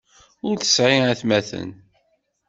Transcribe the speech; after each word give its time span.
Ur 0.47 0.55
tesɛi 0.57 0.97
aytmaten. 1.11 1.69